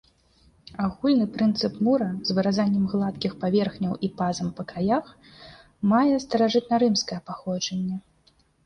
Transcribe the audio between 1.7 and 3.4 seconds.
мура з выразаннем гладкіх